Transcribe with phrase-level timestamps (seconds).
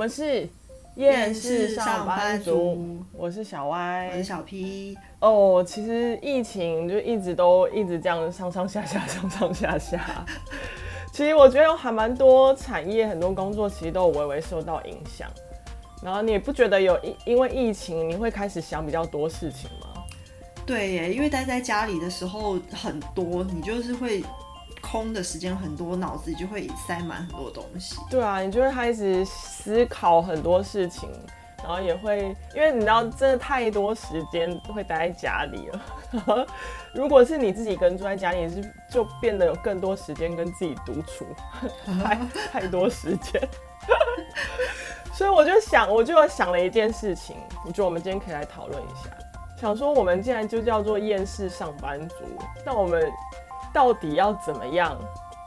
[0.00, 0.48] 们是
[0.96, 4.96] 厌世上班族，我是小歪，我是小 P。
[5.18, 10.24] 哦，其实疫情就一直都一直这样上上下下，上上下下。
[11.12, 15.28] 其实我觉得有还蛮多产业，很多工作其实都有微微受到影响。
[16.02, 20.02] 然后你也不觉得有因因为疫情，你会开始想比较多事情吗？
[20.64, 24.24] 对耶，因为待在家里的时候很多，你就是会
[24.82, 27.96] 空的时间很多，脑子里就会塞满很多东西。
[28.10, 31.08] 对啊，你就会开始思考很多事情，
[31.62, 36.46] 然后也会因为你知道，真的太多时间会待在家里了。
[36.92, 41.26] 如果是你自己一个人住在家里，是就变得有更多时间跟自己独处，
[42.02, 42.18] 太
[42.52, 43.40] 太多时间。
[45.12, 49.10] 所以我就想，我就想了一件事情，我觉得我们今天可以来讨论一下。
[49.60, 52.16] 想说，我们既然就叫做厌世上班族，
[52.64, 53.06] 那我们
[53.72, 54.98] 到底要怎么样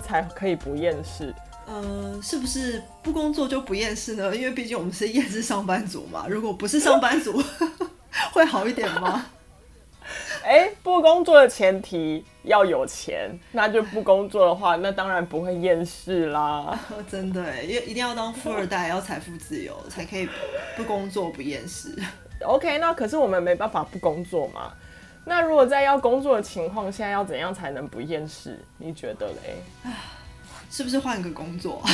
[0.03, 1.33] 才可以不厌世？
[1.65, 4.35] 呃，是不是不工作就不厌世呢？
[4.35, 6.25] 因为毕竟我们是厌世上班族嘛。
[6.29, 7.41] 如果不是上班族，
[8.33, 9.25] 会好一点吗？
[10.43, 16.77] 哎、欸，不工作的前提要有钱，那就不工作的话，那当然不会厌世啦。
[17.09, 20.27] 真的，因为一定要当富二代，要财富自由，才可以
[20.75, 21.97] 不工作不厌世。
[22.45, 24.73] OK，那可是我们没办法不工作嘛。
[25.25, 28.59] 那如果在要工作的情况下，要怎样才能不厌世？
[28.77, 29.63] 你觉得嘞？
[30.69, 31.81] 是不是换个工作？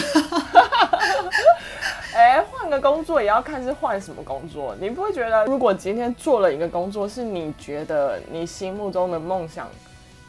[2.13, 4.75] 哎、欸，换个工作也要看是换什么工作。
[4.79, 9.69] 你不会觉得，如果今天做了一个工作，是你觉得你心目中的梦想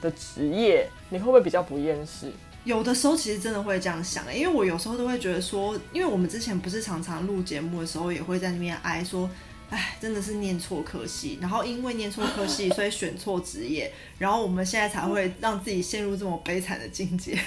[0.02, 2.30] 的职业，你会不会比较不厌世？
[2.64, 9.30] 有的时候其实真的会这样想，因为我有时候都会觉得说，因为我们之前不是常常录节目的时候，也会在那边哀说。
[9.70, 17.38] 哎，真的是念错科系，然后因为念错科系， 所以选错职业，然后我们现在才会让自己陷入这么悲惨的境界。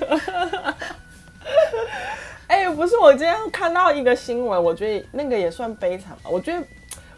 [2.46, 6.30] 哎、欸，不是，我今天看到一个新闻，我觉得那个也算悲惨吧。
[6.30, 6.66] 我觉得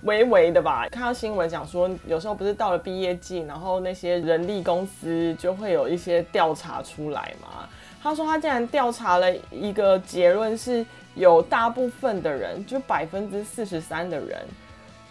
[0.02, 0.88] 微微的吧。
[0.91, 7.69] 看到新闻讲说，有时候不是到了毕业季，然后那些人力公司就会有一些调查出来嘛。
[8.03, 10.84] 他说他竟然调查了一个结论是。
[11.16, 14.47] 有大部分的人，就百分之四十三的人，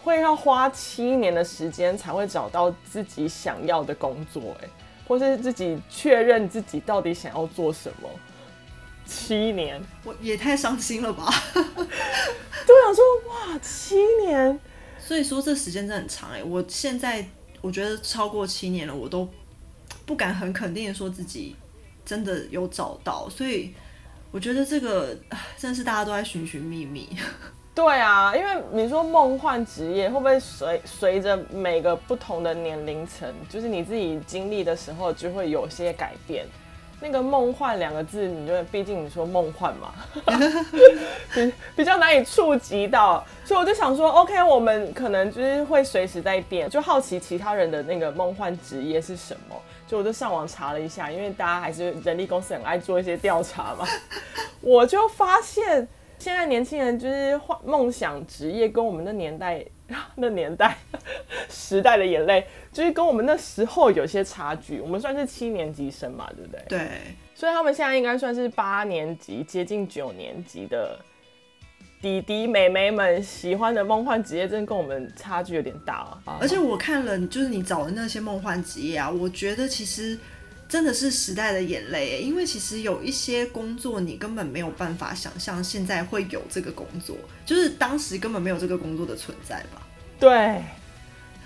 [0.02, 4.68] 会要花七年的时间才会找到自己想要的工作，哎，
[5.06, 8.10] 或是自己确认自己到底想要做什么。
[9.06, 11.26] 七年，我 也太伤心了吧？
[11.54, 14.58] 对，我想说，哇，七年，
[14.98, 17.28] 所以说这时间真的很长，哎，我现在
[17.60, 19.28] 我觉得超过七年了，我都
[20.06, 21.58] 不敢很肯定的说自己
[22.10, 23.74] 真的有找到，所以。
[24.32, 25.18] 我觉得这个
[25.58, 27.10] 真的是大家都在寻寻觅觅。
[27.74, 36.46] 对啊，因为你说梦幻职业会不会随随着每个不同的年龄层，就是你自己经历的时候，就会有些改变。
[37.02, 39.96] 那个“梦幻”两个字，你就毕竟你说梦幻嘛，
[41.34, 49.56] 比比较难以触及到，所以我就想说，OK，我们可能就是会随时在变，就好奇其他人的那个梦幻职业是什么。
[49.90, 53.88] 就我就上网查了一下，因为大家还是人力公司很爱做一些调查嘛，
[54.62, 55.88] 我就发现
[56.20, 59.66] 现在年轻人就是幻梦想职业，跟我们那年代
[60.16, 60.78] 那年代
[61.50, 64.80] 时代的眼泪，就是跟我们那时候有些差距。
[64.80, 66.62] 我们算是七年级生嘛，对不对？
[66.70, 66.88] 对，
[67.34, 71.00] 所以他们现在应该算是八年级，接近九年级的。
[72.02, 76.38] 弟弟妹妹们喜欢的梦幻职业，真的跟我们差距有点大哦！
[76.40, 80.18] 而且我看了，就是你找的那些梦幻职业啊，我觉得其实
[80.70, 89.86] 真的是时代的眼泪，因为其实有一些工作你根本没有办法想象现在会有这个工作，就是当时根本没有这个工作的存在吧？
[90.20, 90.64] 对。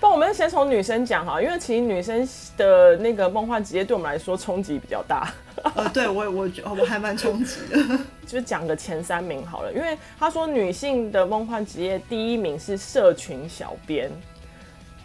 [0.04, 2.28] 那我们先从女生讲哈，因为其实女生
[2.58, 5.32] 的那个梦幻职业对我们来说冲击比较大。
[5.74, 7.98] 呃，对我我我还蛮冲击的。
[8.26, 14.10] 就讲个前三名好了，因为他说女性的梦幻职业第一名是社群小编。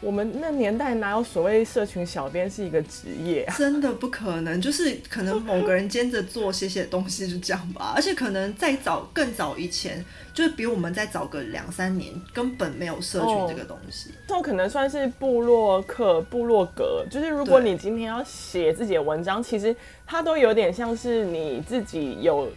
[0.01, 3.55] 我们那年代哪有所谓社群小编是一个职业啊？
[3.59, 7.93] 真的不可能，就是可能某个人兼着做写写东西，就这样吧。
[7.97, 10.03] 而且可能再早更早以前，
[10.33, 14.11] 就是比我们再早个两三年，根本没有社群这个东西。
[14.27, 17.05] 这、哦、可能算是部落客、部落格。
[17.11, 19.75] 就是如果你今天要写自己的文章，其实
[20.07, 22.49] 它都有点像是你自己有。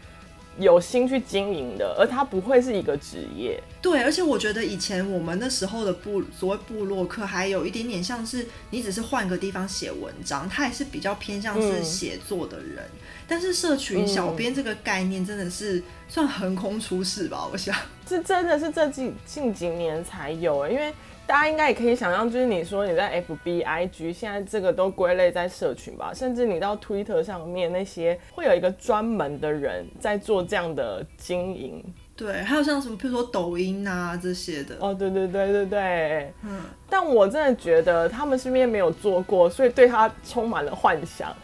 [0.58, 3.62] 有心去经营的，而它不会是一个职业。
[3.80, 12.84] 对，而且我觉得以前我们那时候的部所谓部落客，还有一点点像是你只是换个地方写文章，它也是比较偏向是写作的人。
[12.84, 17.48] 嗯、但是社群小编这个概念真的是算横空出世吧？
[17.50, 17.74] 我想，
[18.06, 20.92] 这真的是这近近几年才有，因为。
[21.26, 31.82] 大家应该也可以想象，就是你说你在 FB、IG，现在这个都归类在社群吧，甚至你到 Twitter 上面那些，会有一个专门的人在做这样的经营。
[32.14, 34.76] 对，还有像什么，譬如说抖音啊这些的。
[34.78, 36.60] 哦，对对对对对，嗯。
[36.90, 41.34] 但我真的觉得他们身边没有做过，所以对他充满了幻想。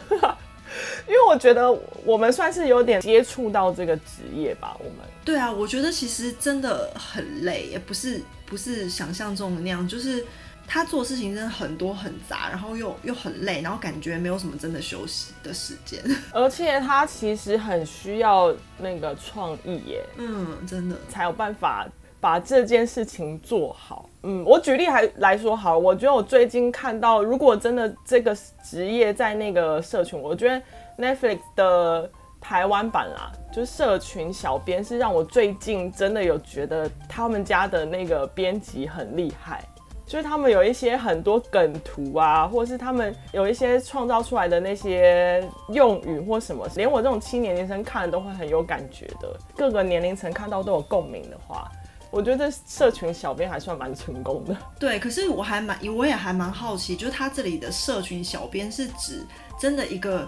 [1.06, 1.70] 因为我觉得
[2.04, 5.06] 我们算是有点接触到这个职业吧，我们。
[5.25, 10.25] 对啊，我觉得其实真的很累，也不是不是想象中的那样，就是
[10.66, 16.02] 他做事情真的很多很杂，然后又又很累，然后感觉没有什么真的休息的时间。
[16.32, 21.86] 而且他其实很需要那个创意耶，嗯，真的才有办法
[22.20, 24.09] 把这件事情做好。
[24.23, 30.61] 嗯，我举例还来说好，我觉得我最近看到，如果真的这个职业在那个社群，我觉得
[30.99, 32.11] Netflix 的
[32.41, 39.62] 台湾版啦，就是社群小编是让我最近真的有觉得他们家的那个编辑很厉害，
[40.05, 51.70] 就是他们有一些很多梗图啊，或是他们有一些创造出来的那些用语或什么，连我这种七年级生看了都会很有感觉的，各个年龄层看到都有共鸣的话。
[52.10, 54.56] 我觉得社群小编还算蛮成功的。
[54.78, 59.26] 对，可是我还蛮，我也还蛮好奇，就是他这里的社群小编是指
[59.60, 60.26] 真的一个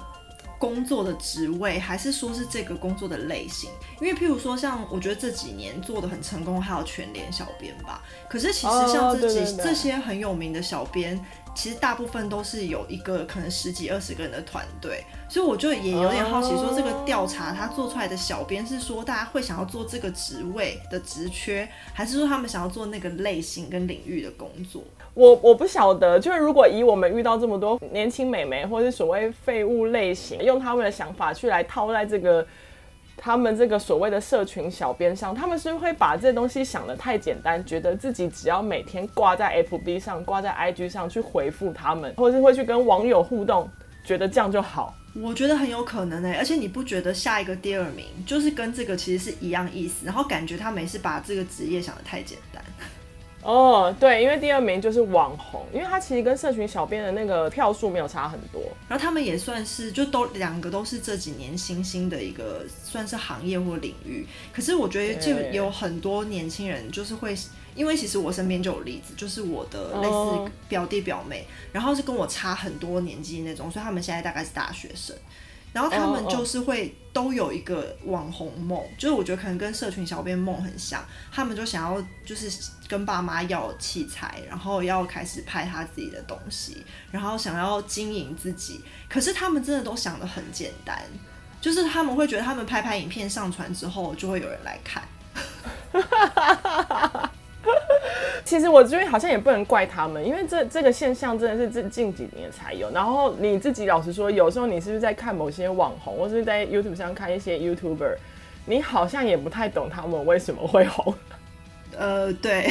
[0.59, 3.71] 工作的职位，还是说是这个工作的类型？
[4.01, 8.03] 因为譬如说，像我觉得这几年做的很成功，还有全联小编吧。
[8.29, 11.19] 可是其实像这几、oh, 这些很有名的小编。
[11.55, 24.83] 其实大部分都是有一个可能十几二十个人的团队，所以我就也有点好奇，说这个调查他做出来的小编是说大家会想要做这个职位的职缺，还是说他们想要做那个类型跟领域的工作？
[25.15, 32.47] 我我不晓得，就是如果以我们遇到这么多年轻美眉，或是所谓废物类型，用他们的想法去来套在这个。
[33.23, 43.69] 他们这个所谓的社群小编上，他们是会把这东西想得太简单，觉得自己只要每天挂在 FB 上、挂在 IG 上去回复他们，或者是会去跟网友互动，
[44.03, 44.95] 觉得这样就好。
[45.13, 52.65] 我觉得很有可能诶、欸，而且你不觉得下一个第二名就是跟这个其实是一样意思，然后感觉他们也是把这个职业想得太简单。
[53.43, 64.27] 哦，对，因为第二名就是网红，因为他其实跟社群小编的那个票数没有差很多，然后他们也算是就都两个都是这几年新兴的一个算是行业或领域。
[64.53, 67.35] 可是我觉得就有很多年轻人就是会，
[67.75, 75.17] 因为其实我身边就有例子，就是我的类似表弟表妹，然后是跟我差很多年纪那种，所以他们现在大概是大学生。
[75.73, 88.81] 然后他们就是会都有一个网红梦，就是我觉得可能跟社群小编梦很像，他们就想要就是跟爸妈要器材，然后要开始拍他自己的东西，然后想要经营自己。
[89.09, 91.03] 可是他们真的都想得很简单，
[91.61, 95.03] 就是他们会觉得他们拍拍影片上传之后就会有人来看。
[98.45, 102.91] 其实我觉得好像也不能怪他们，因为这这个现象真的是近近几年才有。
[102.91, 108.17] 然后你自己老实说，有时候你是不是在看某些网红，或是在 YouTube 上看一些 YouTuber，
[108.65, 111.15] 你好像也不太懂他们为什么会红。
[111.97, 112.69] 呃，对，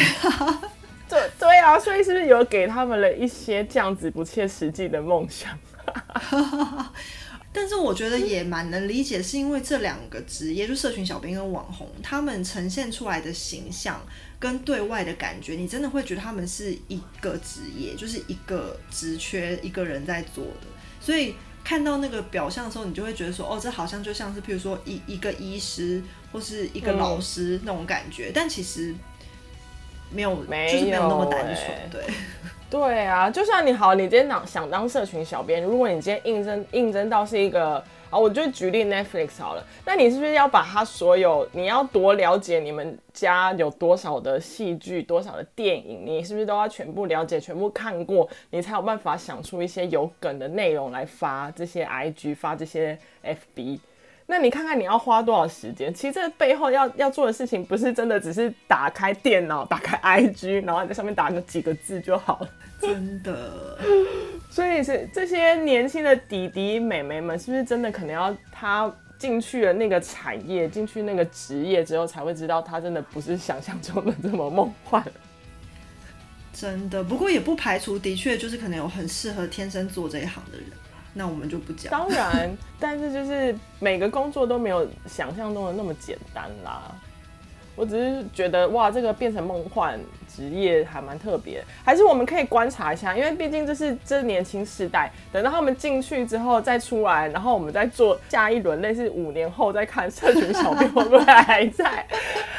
[1.08, 5.58] 对对啊，所以是不是有给他们了一些这样子不切实际的梦想？
[7.52, 14.00] 但是我觉得也蛮能理解，是因为这两个职业，就社群小编跟网红，他们呈现出来的形象
[14.40, 20.68] 跟对外的感觉，你真的会觉得他们是一个职业，就是一个职缺，一个人在做的。
[21.02, 26.02] 所以看到那个表象的时候，你就会觉得说，哦，这好像就像是，譬如说一一个医师
[26.32, 28.94] 或是一个老师那种感觉，嗯、但其实
[30.12, 32.02] 没有，没有，就是没有那么单纯，欸、对。
[32.70, 53.80] 对啊，就算你好，你今天想想当社群小编，如果你今天应征应征到是一个啊，我就举例 Netflix 好了，那你是不是要把他所有，你要多了解你们家有多少的戏剧，多少的电影，你是不是都要全部了解，全部看过，你才有办法想出一些有梗的内容来发这些 IG，发这些 FB。
[54.32, 55.92] 那你看看你要花多少时间？
[55.92, 62.50] 其实这背后要要做的事情，不是真的只是打开电脑、打开 IG，然后在上面打个几个字就好了。
[62.80, 63.76] 真的，
[64.52, 75.04] 所以是这些年轻的弟弟妹妹们，是不是真的可能要他进去了那个产业，进去那个职业之后，才会知道他真的不是想象中的这么梦幻？
[76.54, 80.68] 真的，不过也不排除，的确就是可能有很适合天生做这一行的人。
[81.14, 81.92] 那我们就不讲。
[81.92, 86.84] 当然， 但是就是每个工作都没有想象中的那么简单啦。
[87.76, 89.98] 我只是觉得哇，这个变成梦幻
[90.28, 102.06] 职业还蛮特别，还是我们可以观察一下，因为毕竟这是这年轻世代，等到他们进去之后再出来，然后我们再做下一轮，类似五年后再看社群小编会不会还在，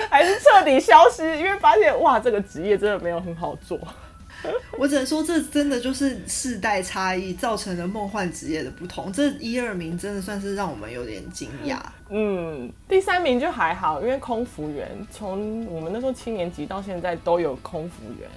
[0.09, 3.78] 还是彻底消失，因为发现哇，这个职业真的没有很好做。
[4.78, 9.12] 我只能说，这真的就是世代差异造成的梦幻职业的不同。
[9.12, 11.78] 这一二名真的算是让我们有点惊讶。
[12.09, 18.28] 嗯，第三名就还好，因为空服员从我们那时候七年级到现在都有空服员，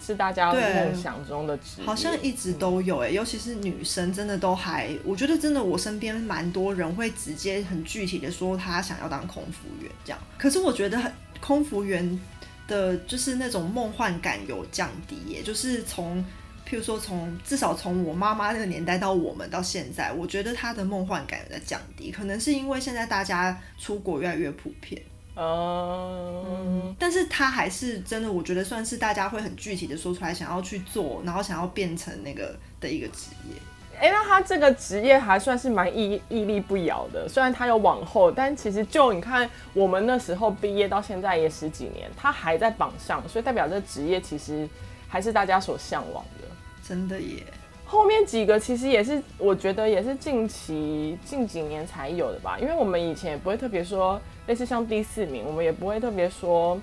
[0.00, 10.18] 是大家梦想中的职业，好像一直都有哎、欸，尤其是女生，真的都还，我觉得真的我身边蛮多人会直接很具体的说他想要当空服员这样。
[10.36, 11.00] 可是我觉得
[11.40, 12.18] 空服员
[12.66, 16.24] 的就是那种梦幻感有降低耶，就是从
[16.68, 25.00] 譬如说从至少从我妈妈那个年代到我们到现在，我觉得她的梦幻感有在降低，可能是因为现在大家出国越来越普遍。
[25.36, 33.56] Uh, 嗯，但是他还是真的，我觉得算是大家会很具体的说出来，想要去做，然后想要变成那个的一个职业。
[34.00, 44.68] 哎、欸，那他这个职业还算是蛮屹屹立不摇的，虽然他有往后，但其实就你看我们那时候毕业到现在也十几年，他还在榜上，所以代表这职业其实
[45.08, 46.48] 还是大家所向往的。
[46.86, 47.42] 真的耶。
[47.84, 54.20] 后面几个其实也是，我觉得也是近期近几年才有的吧，因为我们以前也不会特别说。
[54.46, 56.78] 类似像第四名，我们也不会特别说，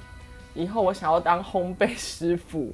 [0.55, 2.73] 以后我想要当烘焙师傅，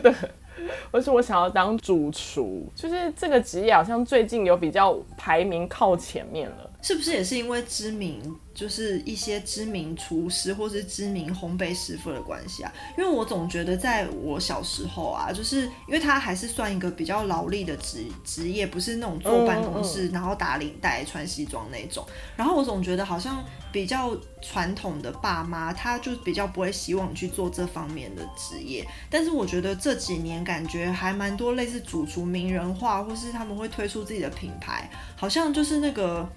[0.00, 0.14] 对，
[0.90, 6.70] 而是我想要当主厨，就是这个职业好像最近有比较排名靠前面了。
[6.82, 8.20] 是不是也是因为知名，
[8.52, 12.72] 就是一些知名厨师或是知名烘焙师傅的关系啊？
[12.98, 22.04] 因为我总觉得在我小时候啊，就是因为他还是算一个比较劳力的职职业，不是那种坐办公室，然后打领带、穿西装那种。
[22.36, 28.84] 然后我总觉得好像比较传统的爸妈，他就比较不会希望你去做这方面的职业。
[29.08, 36.28] 但是我觉得这几年感觉还蛮多类似主厨名人化，或是他们会推出自己的品牌，好像就是那个。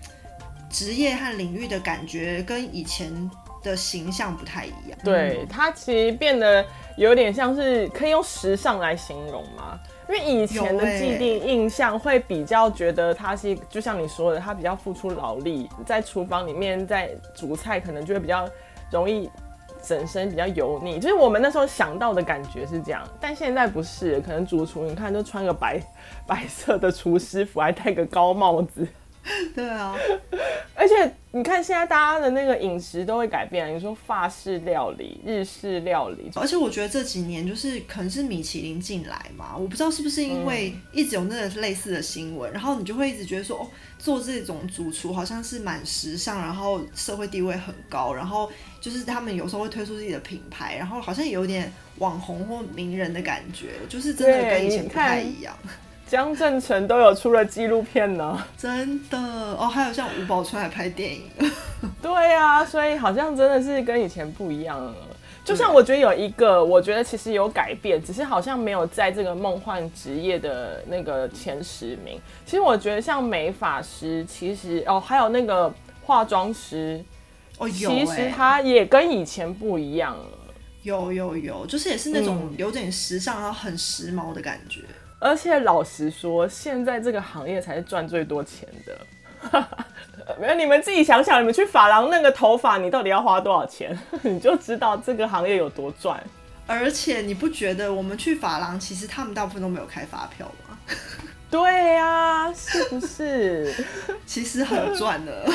[0.75, 3.32] 职业和领域的感觉跟以前
[3.63, 5.00] 的形象不太一样。
[5.05, 6.65] 对，它其实变得
[6.98, 9.79] 有点像是可以用时尚来形容吗？
[10.10, 18.46] 因为以前的既定印象会比较觉得它是，就像你说的，它比较付出劳力，在厨房里面在煮菜，可能就会比较
[18.91, 19.29] 容易
[19.82, 21.00] 整身比较油腻。
[21.00, 25.79] 就是我们那时候想到的感觉是这样，但现在不是，可能主厨你看都穿个白
[26.27, 28.86] 白色的厨师服，还戴个高帽子。
[29.55, 29.96] 对啊，
[30.75, 43.67] 而且你看现在大家的那个饮食都会改变，你说法式料理、日式料理，而且我觉得这几年就是可能是米其林进来嘛，我不知道是不是因为一直有那个类似的新闻，嗯、然后你就会一直觉得说哦，
[43.98, 55.58] 做这种主厨好像是蛮时尚，然后社会地位很高，然后就是他们有时候会推出自己的品牌，然后好像有点网红或名人的感觉，就是真的跟以前不太一样。
[56.15, 61.24] 江振成都有出了纪录片呢，真的哦，还有像吴宝春还拍电影，
[62.01, 64.95] 对呀、啊，所以好像真的是跟以前不一样了。
[65.43, 72.17] 就像我觉得有一个，我觉得其实有改变，只是好像没有在这个梦幻职业的那个前十名。
[72.45, 75.69] 其实我觉得像美发师，其实哦，还有那个
[76.01, 77.03] 化妆师，
[77.57, 80.25] 哦，有、欸，其实他也跟以前不一样了。
[80.84, 84.79] 有有有，就是也是那种有点时尚，然后很时髦的感觉。
[85.19, 88.98] 而且老实说，现在这个行业才是赚最多钱的。
[90.39, 93.98] 没有，你们自己想想，你们去发廊弄个头发，你到底要花多少钱？
[94.24, 96.22] 你就知道这个行业有多赚。
[96.67, 100.77] 而且你不觉得我们去发廊，其实他们大部分都没有开发票吗？
[101.51, 103.72] 对呀、啊，是不是？
[104.25, 105.48] 其实很赚的。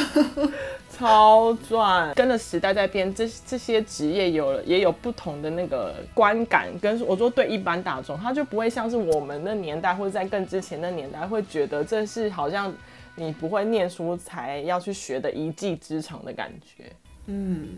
[1.01, 12.71] 超赚，跟着时代在变，这这些职业有了也有不同的那个观感，跟我说对一般大众，他就不会像是我们那年代或者在更之前的年代，会觉得这是好像
[13.17, 16.93] 你不会念书才要去学的一技之长的感觉。
[17.25, 17.69] 嗯，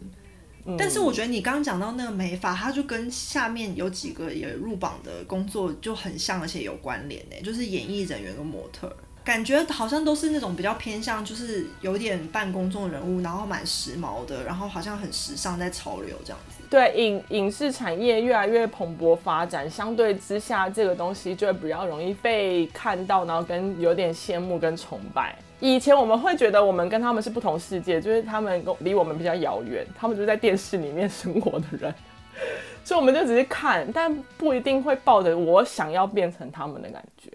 [0.77, 8.93] 但是我觉得你刚刚讲到那个美发，它就跟下面有几个也入榜的工作就很像，而且有关联呢，就是演艺人员跟模特。
[9.25, 16.63] 感觉好像都是那种比较偏向，就是有点半公众人物，然后蛮时髦的，然后好像很时尚，在潮流这样子。
[16.69, 25.37] 对，影影视产业越来越蓬勃发展，相对之下，这个东西就会比较容易被看到，然后跟有点羡慕跟崇拜。
[25.61, 31.95] 以前我们会觉得我们跟他们是不同世界，就是他们离我们比较遥远，他们就是在电视里面生活的人，
[32.83, 37.31] 所以我们就只是看，但不一定会抱着我想要变成他们的感觉。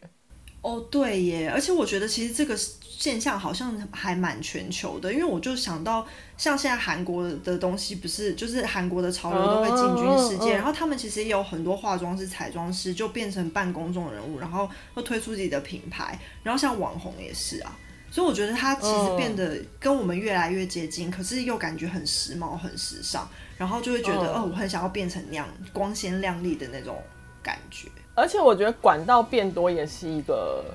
[0.68, 6.06] 哦，对耶，而且我觉得其实这个现象好像还蛮全球的，因为我就想到，
[6.38, 17.74] 像现在韩国的东西，不是就是韩国的潮流都会进军世界，然后他们其实也有很多化妆师、彩妆师就变成半公众人物，然后会推出自己的品牌，然后像网红也是啊，
[18.12, 23.26] 所以我觉得它其实变得跟我们越来越接近，可是又感觉很时髦、很时尚，
[23.58, 27.02] 然后就会觉得哦，我很想要变成那样光鲜亮丽的那种
[27.42, 27.88] 感觉。
[28.18, 30.66] 而且我觉得管道变多也是一个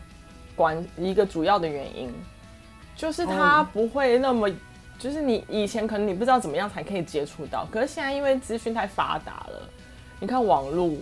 [0.55, 2.09] 关一个主要的原因，
[2.95, 4.49] 就是它不会那么，
[4.97, 9.69] 就是你以前可能你不知道怎么样才可以接触到，可是现在因为资讯太发达了，
[10.21, 10.97] 你看网络，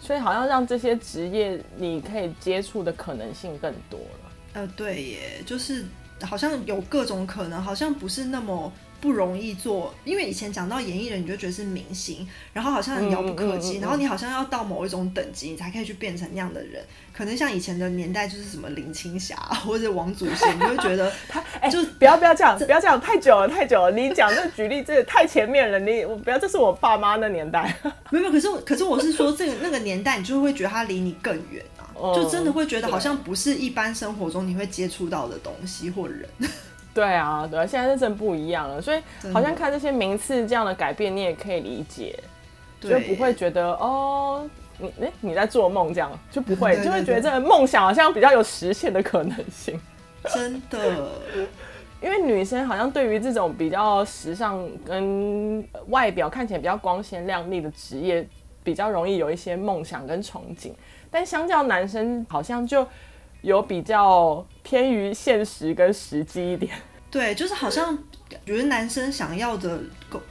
[0.00, 4.30] 所以好像让这些职业你可以接触的可能性更多了。
[4.54, 5.86] 呃，对耶，就是
[6.22, 8.72] 好像有各种可能，好像不是那么。
[9.04, 16.82] 不容易做，因为以前讲到演艺人，你就觉得是明星，然后好像很遥不可及，嗯嗯嗯嗯、然后你好像要到某一种等级，你才可以去变成那样的人。
[17.12, 23.90] 可能像以前的年代，就是什么林青霞 或者王祖贤，你就会觉得他 哎，就不要不要这样，不要这样，太久了太久了。
[23.90, 25.78] 你讲这举例，这太前面了。
[25.78, 27.76] 你我不要，这是我爸妈那年代。
[28.10, 36.26] 没有，可是可是我是说，这个那个年代，你就会觉得他离你更远啊，嗯、就真的会觉得好像不是一般生活中你会接触到的东西或人。
[36.94, 42.16] 对啊，对啊，现在是真不一样了，所以好像看这些名次这样的改变，你也可以理解，
[42.80, 44.48] 就不会觉得哦，
[44.78, 49.78] 你哎你在做梦这样，就不会， 就会觉得这个梦想好像比较有实现的可能性。
[50.32, 51.08] 真的，
[52.00, 58.24] 因为女生好像对于这种比较时尚跟外表看起来比较光鲜亮丽的职业，
[58.62, 60.70] 比较容易有一些梦想跟憧憬，
[61.10, 62.86] 但相较男生好像就。
[63.44, 66.72] 有比较偏于现实跟实际一点，
[67.10, 67.96] 对，就是好像
[68.46, 69.78] 觉得男生想要的、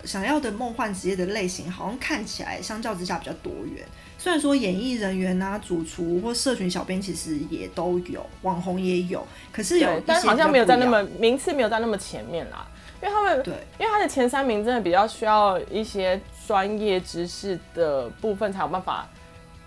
[0.03, 3.85] 想要的梦幻职业的类型，好像看起来相较之下比较多元。
[4.17, 12.67] 虽然说演艺人员啊、主厨或社群小编其实也都有，网红也有，可是有，但好像没有在那么名次没有在那么前面啦。
[12.99, 19.07] 因为他们对，因为他的前三名真的比较需要一些专业知识的部分才有办法。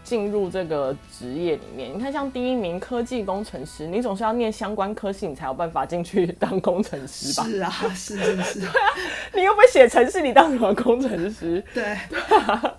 [0.07, 7.45] 进入这个职业里面，你看像第一名科技工程师，你总是要念相关科系，你才有办法进去当工程师吧？
[7.49, 8.61] 是啊，是是是。
[8.61, 8.89] 对啊，
[9.35, 11.61] 你又不写程式，你当什么工程师？
[11.75, 11.99] 对。
[12.09, 12.75] 对啊。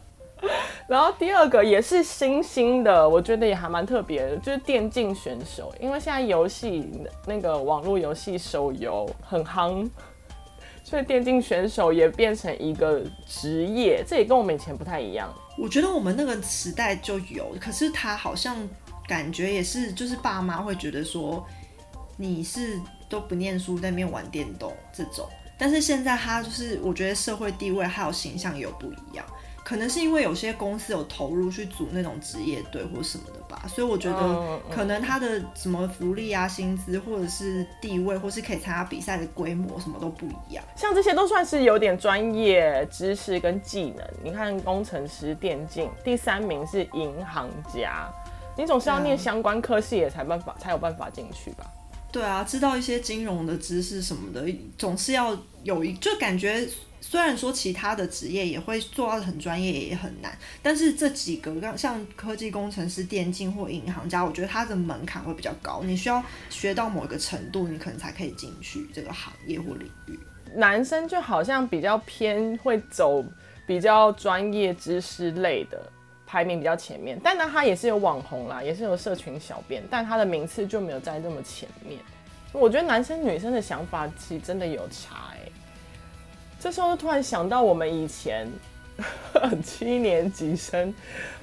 [0.87, 6.89] 然后第二个也是新兴的，我觉得也还蛮特别的，就是电竞选手，因为现在游戏
[7.25, 9.85] 那个网络游戏手游很夯，
[10.87, 15.29] 所以电竞选手也变成一个职业，这也跟我们以前不太一样。
[15.57, 18.55] 我觉得我们那个时代就有，可是他好像
[19.05, 21.45] 感觉也是，就是爸妈会觉得说
[22.15, 29.25] 你是都不念书在那边玩电动这种，但是现在他就是我觉得社会地位还有形象有不一样。
[29.67, 40.63] 可能是因为有些公司有投入去组那种职业队或什么的吧，所以我觉得可能他的什么福利啊、薪资或者是地位，或是可以参加比赛的规模什么都不一样。
[40.73, 44.07] 像这些都算是有点专业知识跟技能。
[44.23, 48.09] 你看工程师、电竞，第三名是银行家，
[48.57, 51.65] 你总是要念相关科系也才办法才有办法进去吧？
[52.09, 56.65] 对啊，知道一些金融的知识什么的，总是要有一就感觉。
[57.09, 70.19] 虽然说其他的职业也会做到很专业，也很难，但是这几个像科技工程师、电竞或银行家，我觉得他的门槛会比较高，你需要学到某一个程度，你可能才可以进去这个行业或领域。
[70.53, 73.23] 男生就好像比较偏会走
[73.65, 75.81] 比较专业知识类的，
[76.25, 82.01] 排名比较前面，但呢，他也是有网红啦，也是有社群小编，但他的名次就没有在这么前面。
[82.51, 85.33] 我觉得男生女生的想法其实真的有差。
[86.59, 88.51] 这时候突然想到，我们以前
[89.63, 90.93] 七年级生，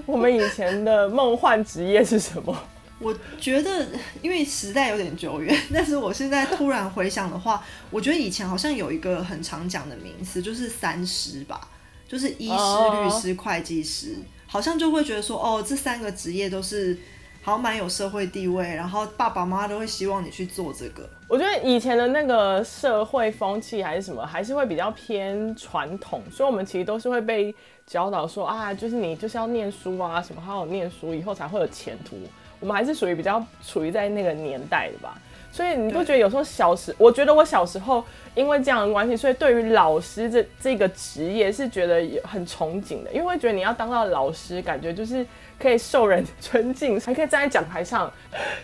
[0.07, 2.57] 我们以前的梦幻职业是什么？
[3.01, 3.87] 我觉得，
[4.23, 11.69] 因为时代有点久远， 但是我现在突然回想的话，我觉得以前好像有一个很常讲的名词，就是三师吧，
[12.09, 12.55] 就是医师、
[13.03, 16.99] 律师、会计师，好像就会觉得说，哦，这三个职业都是。
[17.43, 21.07] 好像蛮有社会地位，然后爸爸妈妈都会希望你去做这个。
[21.35, 27.53] 我觉得以前的那个社会风气还是什么，还是会比较偏传统，所以我们其实都是会被
[27.85, 32.17] 教导说啊，就是你就是要念书啊，什么好好念书，以后才会有前途。
[32.61, 35.21] 我们还是属于比较处于在那个年代的吧。
[35.55, 38.03] 所以你不觉得有时候小时，我觉得我小时候
[38.35, 45.25] 因为这样的关系，所以对于老师这这个职业是觉得很憧憬的，因为会觉得你要当到老师，感觉就是。
[45.57, 48.13] 可以受人尊敬，还可以站在讲台上。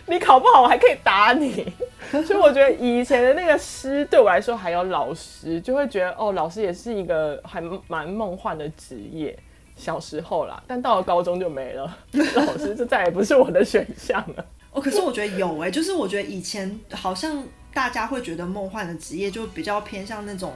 [0.07, 1.65] 你考不好，我还可以打你。
[2.11, 9.35] 所以我觉得以前的那个师对我来说，还有老师，就会觉得哦，老师也是一个还蛮梦幻的职业。
[9.77, 11.97] 小时候啦，但到了高中就没了，
[12.35, 14.45] 老师就再也不是我的选项了。
[14.71, 20.53] 哦，可是我觉得有哎、欸，就是我觉得以前好像大家会觉得梦幻的职业，就比较偏向那种，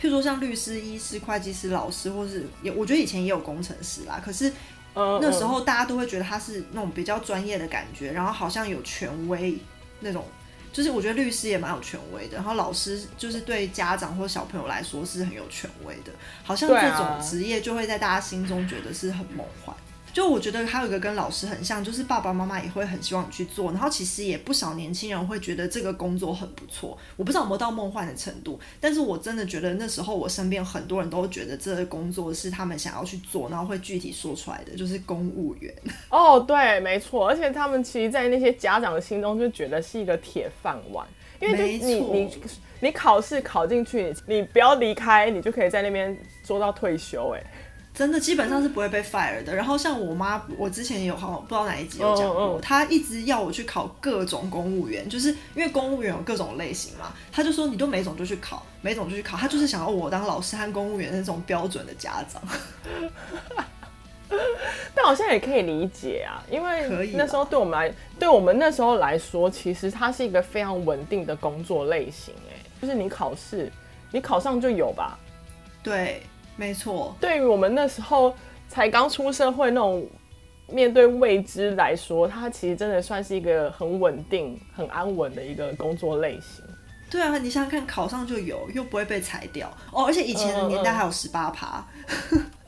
[0.00, 4.52] 譬如说像律师、医师、会计师、老师，或是也我觉得以前也有工程师啦，可是。
[4.94, 9.56] 那时候大家都会觉得他是那种比较专业的感觉，然后好像有权威
[10.00, 10.24] 那种，
[10.72, 16.10] 就是我觉得律师也蛮有权威的，然后老师就是对家长或小朋友来说是很有权威的，
[16.42, 19.76] 好像这种职业就会在大家心中觉得是很梦幻。
[20.18, 26.98] 就我觉得还有一个跟老师很像，就是爸爸妈妈也会很希望你去做，然后其实也不少年轻人会觉得这个工作很不错。
[27.14, 35.72] 我不知道有没有到梦幻的程度，但是我真的觉得那时候我身边很多人都觉得这个工作是他们想要去做，然后会具体说出来的，就是公务员。
[36.10, 41.06] 哦，对，没错，而且他们其实，在那些家长的心中就觉得是一个铁饭碗，
[41.40, 42.28] 因为你你
[42.80, 47.44] 你考试考进去，你不要离开，你就可以在那边做到退休，哎。
[47.98, 49.52] 真的基本上是不会被 fire 的。
[49.52, 62.40] 然后像我妈，我之前也有好像不知道哪一集有讲过，她一直要我去考各种公务员，就是因为公务员有各种类型嘛，她就说你都每种就去考，每种就去考，她就是想要我当老师和公务员那种标准的家长。
[64.94, 73.72] 但好像也可以理解啊，因为那时候对我们来，对我们那时候来说，其实它是一个非常稳定的工作类型，哎，就是你考试，
[74.12, 75.18] 你考上就有吧？
[75.82, 76.22] 对。
[76.58, 78.34] 没错，对于我们那时候
[78.68, 80.04] 才刚出社会那种
[80.66, 86.64] 面对未知来说，它其实真的算是一个很稳定、很安稳的一个工作类型。
[87.08, 90.04] 对啊，你想想看，考上就有，又不会被裁掉哦。
[90.04, 91.86] 而且以前的年代还有十八趴，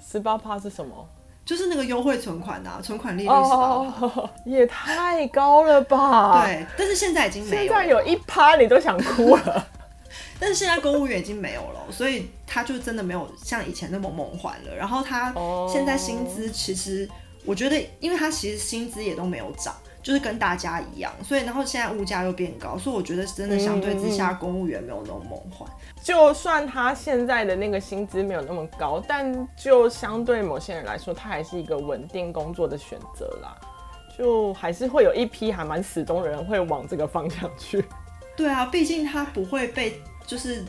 [0.01, 1.09] 十八趴是什么？
[1.45, 6.47] 就是那个优惠存款啊，存款利率十八趴，也太高了吧？
[6.47, 9.67] 对，但是现在已经没有，现在有一趴你都想哭了。
[10.41, 14.75] 但是现在公务员已经没有了，所以他就真的没有像以前那么梦幻了。
[14.75, 15.35] 然后他
[15.71, 17.07] 现在薪资其实，
[17.45, 21.13] 我觉得，因为他其实薪资也都没有涨，就是跟大家一样。
[21.23, 25.71] 所以然后现在物价又变高，所以我觉得真的相对之下，公务员没有那么梦幻。
[26.03, 33.55] 就算他现在的那个薪资没有那么高，但就相对某些人来说，他还是一个稳定工作的选择啦。
[34.17, 37.85] 就还是会有一批还蛮死忠的人会往这个方向去。
[38.37, 40.01] 对啊，毕竟他不会被。
[40.31, 40.65] 就是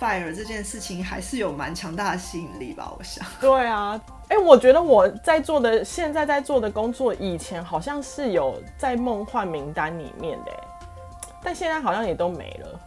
[0.00, 3.22] fire 这件事情还是有蛮强大的吸引力吧，我想。
[3.42, 10.52] 对啊，哎、欸，我觉得我在做的现在在做的工作，以前好像是有在梦幻名单里面的，
[11.44, 12.80] 但现在好像也都没了。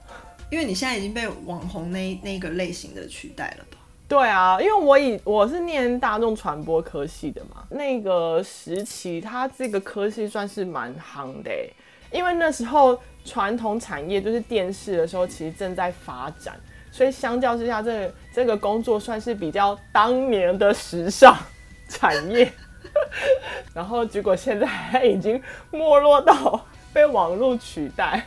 [0.49, 3.77] 因为你现在已经被网红那那个类型的取代了吧？
[4.07, 11.51] 对啊，因为我以我是念大众传播科系的嘛，那个时期它这个科系算是蛮夯的，
[12.11, 12.99] 因为那时候。
[13.25, 16.55] 传统产业就是电视的时候，其实正在发展，
[16.91, 21.35] 所以相较之下，这个这个工作算是比较当年的时尚
[21.89, 22.49] 产业。
[23.73, 28.23] 然后结果现在已经没落到被网络取代。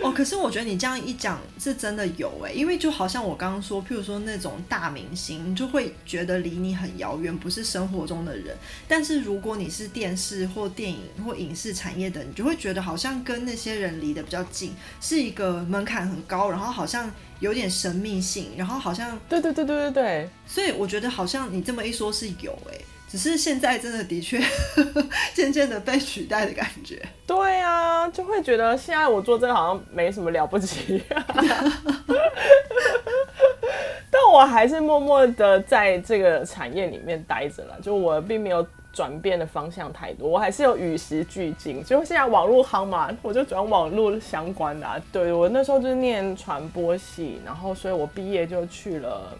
[0.00, 8.56] 哦，可是我觉得你这样一讲是真的有哎，因为就好像我刚刚说，譬如说那种大明星，你就会觉得离你很遥远，不是生活中的人。
[8.88, 22.78] 但是如果你是电视或电影或影视产业的，你就会觉得好像跟那些人离得比较近，是一个门槛很高，然后好像有点神秘性，然后好像对对对对对对，所以我觉得好像你这么一说，是有哎。
[23.12, 24.40] 只是现在真的的确
[25.34, 26.98] 渐渐的被取代的感觉。
[27.26, 31.04] 对啊，就会觉得现在我做这个好像没什么了不起，
[34.10, 37.78] 但我还是默默的在这个产业里面待着了。
[37.82, 41.84] 就我并没有转变的方向太多，我还是有与时俱进。
[41.84, 44.98] 就现在网络行嘛，我就转网络相关的啊。
[45.12, 49.36] 对，我那时候就是念传播系，然后所以我毕业就去了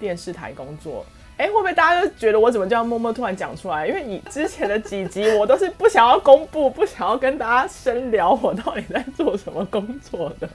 [0.00, 1.06] 电视台工作。
[1.40, 3.86] 哎，会不会大家就觉得我怎么这样默默突然讲出来？
[3.86, 10.48] 因为以之前的几集我都是不想要公布，不想要跟大家深聊我到底在做什么工作的。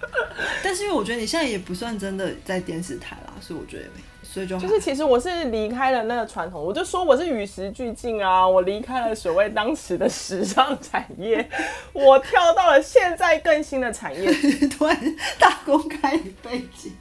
[0.64, 11.46] 但是因为我觉得你现在也不算真的在电视台啦，所以我觉得没，所以就就是其实我是离开了那个传统，我就说我是与时俱进啊，我离开了所谓当时的时尚产业，
[11.92, 14.32] 我跳到了现在更新的产业，
[14.72, 14.96] 突然
[15.38, 16.92] 大公开你背景，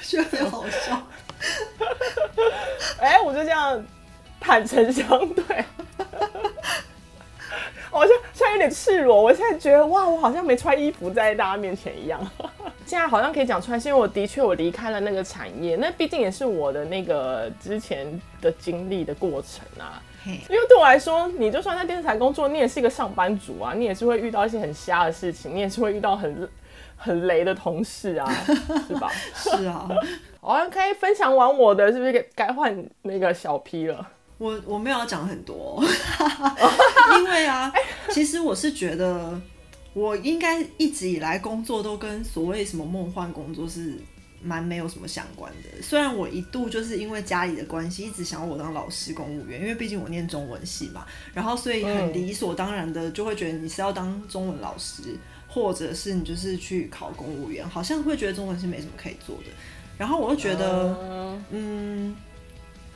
[0.00, 1.06] 觉得好笑。
[3.00, 3.84] 哎、欸，我就这样
[4.40, 5.64] 坦诚相对，
[7.90, 9.22] 我现现在有点赤裸。
[9.22, 12.20] 我现在觉得哇，我好像没穿衣服在大家面前一样。
[12.84, 18.06] 现在好像可以讲出来，是因为我的确我离开了那个产业，那毕竟也是我的那个之前
[18.40, 20.02] 的经历的过程啊。
[20.24, 26.48] 因为对我来说，你就算在电视台工作，你也是一个上班族啊，你也是会遇到一些很瞎的事情，你也是会遇到很
[26.96, 28.32] 很雷的同事啊，
[28.86, 29.10] 是吧？
[29.34, 29.88] 是啊。
[30.44, 34.06] 好像可以分享完我的，是不是该换那个小 P 了？
[34.38, 35.80] 我我没有要讲很多，
[37.18, 37.72] 因为啊，
[38.10, 39.40] 其实我是觉得
[39.94, 43.94] 我应该一直以来工作都跟所谓什么梦幻工作是
[44.42, 45.80] 蛮没有什么相关的。
[45.80, 55.16] 虽然我一度就是因为家里的关系，一直想要我当老师、公务员，因为毕竟我念中文系嘛，然后所以很理所当然的就会觉得你是要当中文老师。
[55.54, 59.50] 或者是你就是去考公务员，好像会觉得中文是没什么可以做的。
[59.98, 62.16] 然后我就觉得，嗯，嗯，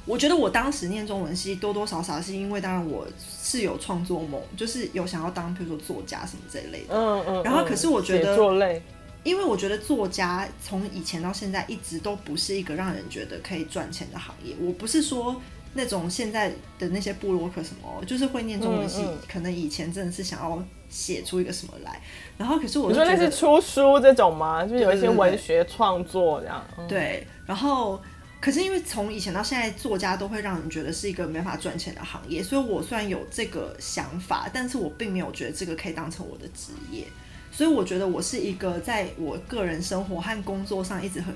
[0.04, 6.94] 我觉得我当时念中文系多多少少是因为，当然我是有创作梦，就是有想要当，比如说作家什么这一类的。
[6.94, 7.42] 嗯嗯。
[7.42, 8.82] 然后可是我觉得，
[9.22, 14.54] 因为我觉得作家从以前到现在一直都不是一个让人觉得可以赚钱的行业。
[14.60, 15.40] 我不是说。
[15.76, 22.00] 那种现在的那些布洛克什么，就是会念中文系，嗯嗯，可能以前真的是想要写出一个什么来，
[22.38, 24.64] 然后可是我就觉得那是出书这种吗？
[24.64, 26.64] 就是有一些文学创作这样。
[26.76, 28.00] 对，对，对，对，然后
[28.40, 37.04] 可是因为从以前到现在，作家都会让人觉得是一个没法赚钱的行业，所以我虽然有这个想法，但是我并没有觉得这个可以当成我的职业，
[37.52, 41.34] 所以我觉得我是一个在我个人生活和工作上一直很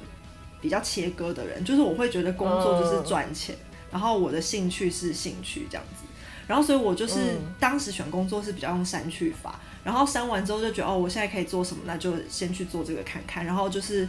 [0.61, 3.55] 比较切割的人，就是我会觉得工作就是赚钱。
[3.55, 6.05] 嗯然后我的兴趣是兴趣这样子，
[6.47, 14.09] 然后所以我就是当时选工作是比较用删去法，然后删完之后就觉得哦，我现在可以做什么，那就先去做这个看看，然后就是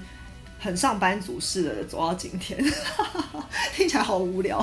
[0.60, 2.64] 很上班族式的走到今天，
[3.74, 4.60] 听起来好无聊。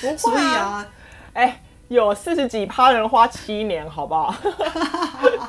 [0.00, 0.88] 不会啊，所以啊，
[1.34, 4.34] 哎，有四十几趴人花七年，好不好？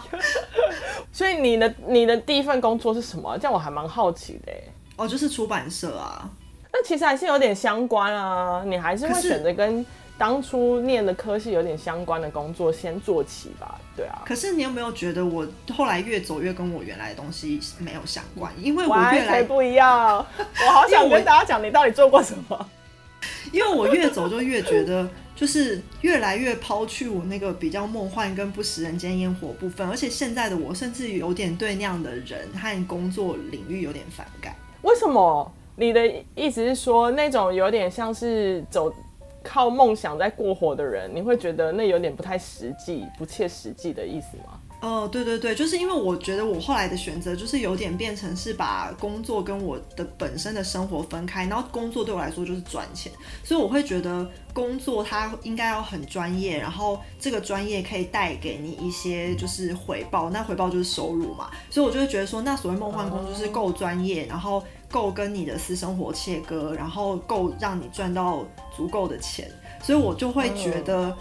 [1.11, 3.37] 所以你的你的第一份工作是什么？
[3.37, 4.53] 这样我还蛮好奇的。
[4.95, 6.29] 哦，就是出版社啊。
[6.73, 9.85] 那其实还是有点相关啊，你还是会选择跟
[10.17, 14.21] 当初念的科系有点相关的工作先做起吧，对啊。
[14.25, 18.53] 可是你有没有觉得我后来越走越跟我原来的东西没有相关？
[18.57, 20.25] 因为我越来不一样。
[20.37, 22.69] 我好想跟大家讲，你到底做过什么？
[23.51, 34.55] 因为我越走就越觉得，就是越来越抛去我那个比较梦幻跟不食人间烟火部分，而且现在的我甚至有点对那样的人和工作领域有点反感。
[34.83, 35.51] 为什么？
[35.81, 38.93] 你的意思是说，那种有点像是走
[39.41, 44.60] 靠梦想在过活的人，你会觉得那有点不太实际、不切实际的意思吗？
[44.81, 53.11] 哦，对对对，就是因为我觉得我后来的选择就是有点变成是把工作跟我的本身的生活分开，然后工作对我来说就是赚钱，
[53.43, 68.43] 所以我会觉得工作它应该要很专业，然后这个专业可以带给你一些就是回报，那回报就是收入嘛，所以我就会觉得说，那所谓梦幻工作就是够专业，然后够跟你的私生活切割，然后够让你赚到
[68.75, 69.47] 足够的钱，
[69.83, 71.15] 所以我就会觉得。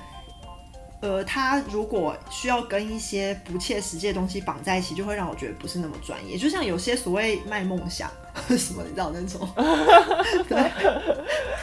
[1.00, 6.36] 呃，他如果需要跟一些不切实际的东西绑在一起，就会让我觉得不是那么专业。
[6.36, 8.10] 就像有些所谓卖梦想
[8.56, 9.48] 什么，你知道那种？
[10.48, 10.58] 对。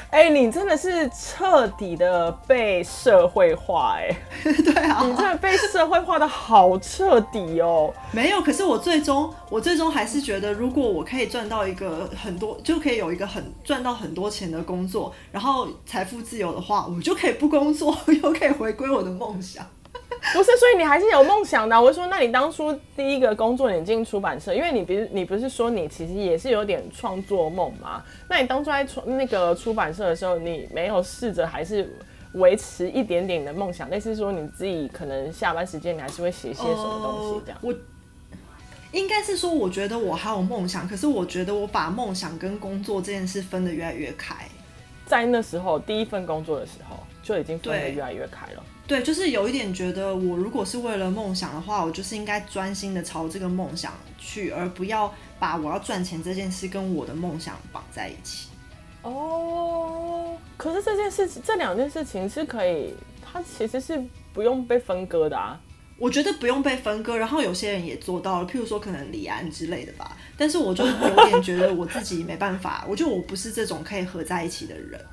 [0.09, 4.09] 哎、欸，你真的是彻底的被社会化哎、
[4.43, 4.53] 欸！
[4.63, 7.93] 对啊，你真的被社会化的好彻底哦。
[8.11, 19.65] 没有，可是我最终，我最终还是觉得，如果我可以赚到一个很多，就可以有一个很赚到很多钱的工作，然后财富自由的话，我就可以不工作，又可以回归我的梦想。
[20.33, 21.81] 不是，所以你还是有梦想的啊。
[21.81, 28.03] 我说，那你当初第一个工作你进出版社，因为你不是你不是说你其实也是有点创作梦吗？
[28.29, 31.89] 那你当初在出那个出版社的时候，你没有试着还是
[32.33, 37.59] 维持一点点的梦想，类似说你自己可能下班时间你还是会写些什么东西这样？
[37.61, 37.73] 我
[38.91, 44.35] 应该是说，我觉得我还有梦想，可是我觉得我把梦想跟工作这件事分得越来越开。
[45.05, 48.63] 在那时候第一份工作的时候，就已经分得越来越开了。
[48.87, 58.47] 对，就是有一点觉得，我如果是为了梦想的话，我就是应该专心的朝这个梦想去，而不要把我要赚钱这件事跟我的梦想绑在一起。
[59.01, 65.59] 哦，可是这件事情，这两件事情是可以，它其实是不用被分割的啊。
[65.99, 70.15] 我觉得不用被分割，然后有些人也做到了，譬如说可能李安之类的吧。
[70.37, 75.03] 但是我就有点觉得我自己没办法，我觉得我不是这种可以合在一起的人。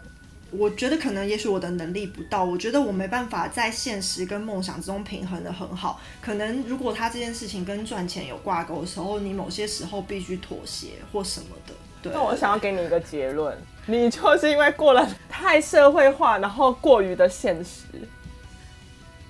[0.56, 2.44] 我觉得可能，也许我的能力不到。
[2.44, 6.00] 我觉得我没办法在现实跟梦想之中平衡的很好。
[6.20, 11.74] 可能如果他这件事情跟赚钱有挂钩的时候，你某些时候必须妥协或什么的。
[12.02, 12.12] 对。
[12.12, 17.82] 那我想要给你一个结论，你就是因为过了太社会化，然后过于的现实。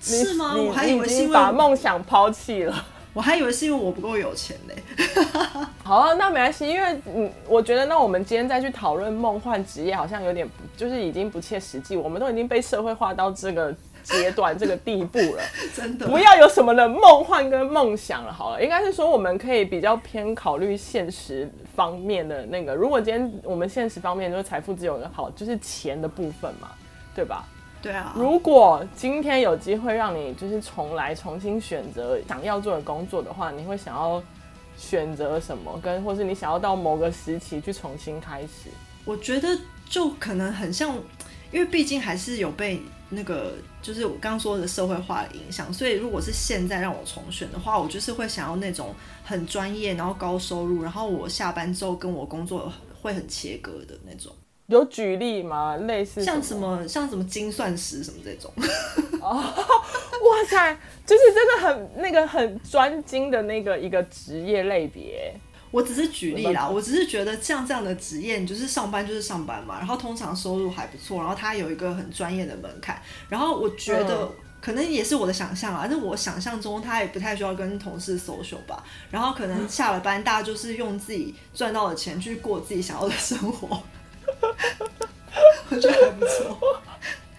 [0.01, 0.55] 是吗？
[0.55, 2.87] 我还以为是因为把梦想抛弃了。
[3.15, 4.75] 我还以为是因为我不够有钱嘞。
[5.85, 10.47] 好啊，那没关系，因为嗯，我觉得那我们今天再去讨论梦幻职业，好像有点
[10.77, 11.97] 就是已经不切实际。
[11.97, 13.73] 我们都已经被社会化到这个
[14.03, 15.43] 阶段、这个地步了，
[15.77, 18.33] 真的不要有什么的梦幻跟梦想了。
[18.33, 22.75] 好了，应该是说我们可以比较偏考虑现实方面的那个。
[22.75, 26.71] 如果今天我们现实方面就是财富自由的好，就是钱的部分嘛，
[27.15, 27.45] 对吧？
[27.85, 34.23] 对啊，如果今天有机会让你就是重来重新选择想要做的工作的话，你会想要
[34.75, 35.79] 选择什么？
[35.83, 38.71] 跟或是你想要到某个时期去重新开始？
[39.05, 39.47] 我觉得
[39.87, 40.97] 就可能很像，
[41.53, 54.33] 因为毕竟还是有被那个，就是我刚刚说的社会化的影响，所以如果是现在让我重选的话，我就是会想要那种很专业，然后高收入，然后我下班之后跟我工作会很切割的那种。
[54.67, 55.77] 有举例吗？
[55.77, 58.51] 类似像什么像什么精算师什么这种？
[59.21, 65.35] 哦，哇塞，就是真的很那个很专精的那个一个职业类别。
[65.71, 83.83] 我只是举例啦，我只是觉得像这样的职业，你就是上班就是上班嘛，然后通常收入还不错，然后他有一个很专业的门槛，然后我觉得可能也是我的想象啊，但是我想象中他也不太需要跟同事 social 吧，然后可能下了班大家就是用自己赚到的钱去过自己想要的生活。
[85.71, 86.81] 我觉得还不错，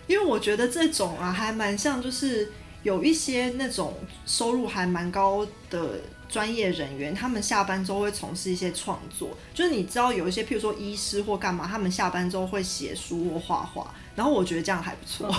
[0.08, 2.52] 因为我觉得这种啊还蛮像，就是
[2.84, 3.94] 有一些那种
[4.26, 9.30] 收入还蛮高的专业人员，他们下班之后会从事一些创作。
[9.54, 13.94] 就是你知道有一些，譬如说医师或干嘛，他们下班之后会写书或画画。
[14.16, 15.30] 然后我觉得这样还不错，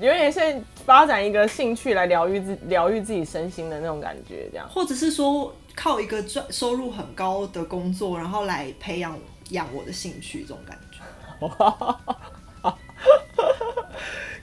[0.00, 0.44] 有点像
[0.84, 4.68] 发展一个兴趣来疗愈自疗愈自己身心的那种感觉，这样。
[4.68, 9.18] 或者是说靠一个赚收入很高的工作，然后来培养。
[9.54, 11.00] 养我的兴趣，这种感觉，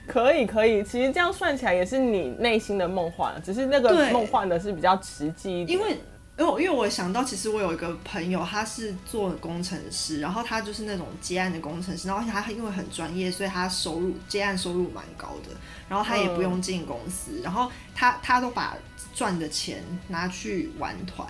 [0.06, 0.82] 可以可以。
[0.82, 5.78] 其实这样算起来也是你内心的梦幻，只是那个梦幻的是比较实际一点。
[5.78, 5.96] 因为，
[6.36, 15.54] 因为，因为我想到，其实我有一个朋友，他是做工程师，然后他就是那种接案的工程师，然后他因为很专业，所以他收入接案收入蛮高的，
[15.88, 18.76] 然后他也不用进公司，嗯、然后他他都把
[19.14, 21.28] 赚的钱拿去玩团。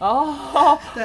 [0.00, 1.04] 哦， 对。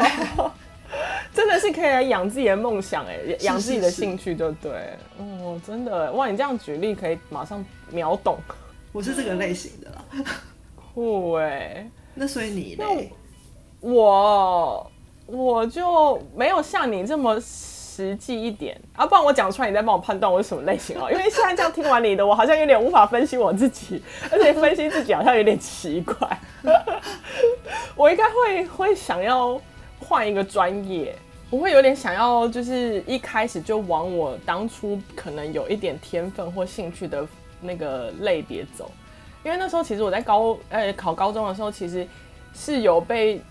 [1.33, 4.71] 真的是可以来养自己的梦想哎，养自己的兴趣就对。
[5.17, 8.37] 哦，真的哇，你这样举例可以马上秒懂。
[8.91, 10.03] 我是这个类型的啦。
[10.75, 12.83] 酷哎，那所以你呢？
[13.79, 14.91] 我
[15.27, 21.09] 我就没有像你这么实际一点啊，不然我讲出来，你再帮我判断我是什么类型哦。
[21.11, 26.39] 因为现在这样听完你的，我好像有点无法分析我自己，而且分析自己好像有点奇怪。
[27.95, 29.61] 我应该会会想要。
[29.99, 31.15] 换一个专业，
[31.49, 37.27] 我会有点想要，就是一开始就往我当初可能有一点天分或兴趣的
[37.61, 38.91] 那个类别走，
[39.43, 42.07] 因为那时候其实我在高呃考高中的时候，其实
[42.53, 43.41] 是有被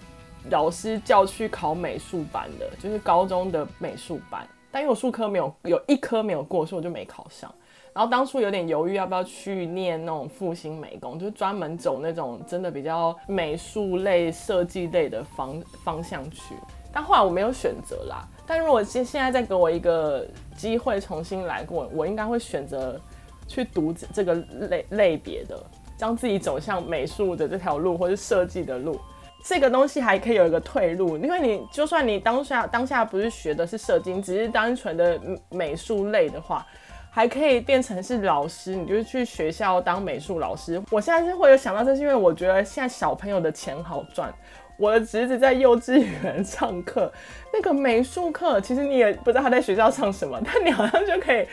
[0.50, 7.52] 老师叫去考美术班的，就是高中的美术班，但因为我数科没有有一科没有过，所以我就没考上。
[7.98, 16.54] 然后当初有点犹豫要不要去念那种复兴美工，就是专门走那种真的比较美术类、设计类的方方向去。
[16.92, 18.24] 但后来我没有选择啦。
[18.46, 20.24] 但如果现现在再给我一个
[20.56, 23.00] 机会重新来过，我应该会选择
[23.48, 24.32] 去读这个
[24.70, 25.60] 类类别的，
[25.96, 28.96] 将自己走向美术的这条路或是设计的路。
[29.44, 36.64] 这个东西还可以有一个退路，因为你就算你当下当下不是学的是设计，只是单纯的美术类的话。
[37.10, 40.80] 还可以变成是老师，你就是去学校当美术老师。
[40.90, 44.32] 我现在是会有想到这，是因为我觉得现在小朋友的钱好赚。
[44.76, 47.12] 我的侄子在幼稚园上课，
[47.52, 51.44] 那个美术课，其实你也不知道他在学校上什么，但你好像就可以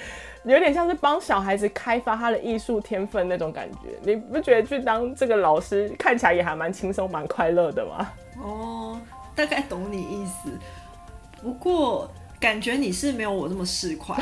[0.43, 3.97] 有点像是帮小孩子开发他的艺术天分那种感觉。
[4.03, 8.11] 你不觉得去当这个老师看起来也还蛮轻松、蛮快乐的吗？
[8.37, 9.01] 哦，
[9.33, 10.51] 大概懂你意思。
[11.41, 12.07] 不过
[12.39, 14.15] 感觉你是没有我这么市侩。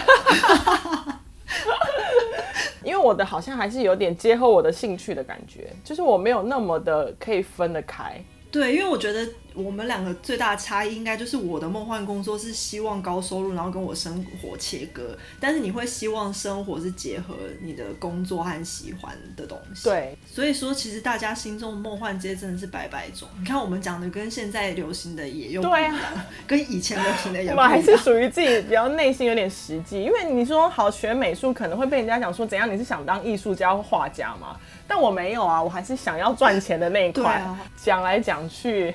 [2.83, 8.23] 因为我的好像还是有点结合我的兴趣的感觉，就是我没有那么的可以分得开。
[8.51, 9.27] 对，因为我觉得。
[9.55, 15.17] 我们两个最大的差异应该就是我的梦幻工作是希望高收入，然后跟我生活切割。
[15.39, 19.83] 但是你会希望生活是结合你的工作和喜欢的东西。
[19.83, 23.27] 对，所以说其实大家心中的梦幻街真的是百百种。
[23.39, 27.57] 你看我们讲的跟现在流行的也又不一样，对啊，跟以前流行的也不一样。
[27.57, 34.57] 我们还是属于自己比较内心有点实际，因为你说好学美术可能会被人家讲说怎样，你是想当艺术家或画家吗？
[34.93, 37.43] 但我没有啊，我还是想要赚钱的那一块。
[37.75, 38.93] 讲、啊、来讲去。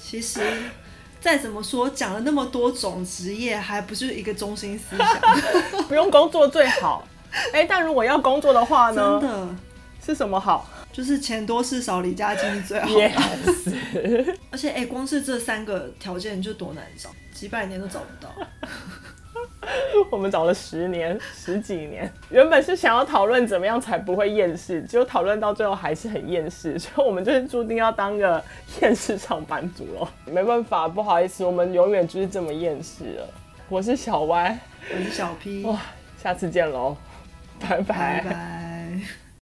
[0.00, 0.40] 其实，
[1.20, 5.82] 再怎么说，讲了那么多种职业，还不是一个中心思想？
[5.88, 7.04] 不用工作最好。
[7.52, 9.18] 哎、欸，但如果要工作的话呢？
[9.20, 9.48] 真的
[10.06, 10.64] 是什么好？
[10.92, 12.88] 就是钱多事少离家近最好。
[12.88, 13.74] Yes.
[14.52, 18.32] 而且，哎、欸，光是这三个条件就多难找，几百年都找不到。
[20.10, 28.42] 我们找了十年、十几年，原本是想要讨论怎么样才不会厌世，结果讨论到最后还是很厌世， 所以我们就是注定要当个
[28.80, 30.08] 厌世上班族了。
[30.26, 33.28] 没办法，不好意思，我们永远就是这么厌世了。
[33.68, 34.56] 我是小歪，
[34.92, 35.78] 我是小 P，哇，
[36.22, 36.96] 下次见喽，
[37.60, 38.22] 拜拜。
[38.22, 38.65] 拜拜。